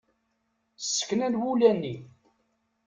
[0.79, 1.95] Ssekna n wulani.